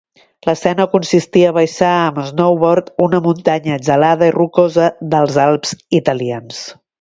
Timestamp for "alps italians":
5.45-6.65